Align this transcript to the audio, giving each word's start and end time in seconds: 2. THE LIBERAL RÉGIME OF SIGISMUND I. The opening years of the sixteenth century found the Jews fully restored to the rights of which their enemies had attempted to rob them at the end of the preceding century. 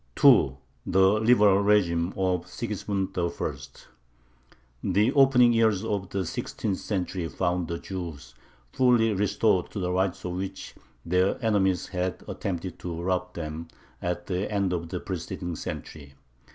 2. 0.15 0.57
THE 0.87 1.19
LIBERAL 1.19 1.63
RÉGIME 1.63 2.17
OF 2.17 2.47
SIGISMUND 2.47 3.15
I. 3.15 3.55
The 4.83 5.11
opening 5.13 5.53
years 5.53 5.83
of 5.83 6.09
the 6.09 6.25
sixteenth 6.25 6.79
century 6.79 7.27
found 7.27 7.67
the 7.67 7.77
Jews 7.77 8.33
fully 8.73 9.13
restored 9.13 9.69
to 9.69 9.79
the 9.79 9.91
rights 9.91 10.25
of 10.25 10.31
which 10.37 10.73
their 11.05 11.37
enemies 11.45 11.89
had 11.89 12.23
attempted 12.27 12.79
to 12.79 12.99
rob 12.99 13.35
them 13.35 13.67
at 14.01 14.25
the 14.25 14.51
end 14.51 14.73
of 14.73 14.89
the 14.89 14.99
preceding 14.99 15.55
century. 15.55 16.15